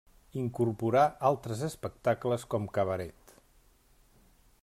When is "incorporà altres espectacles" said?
0.43-2.47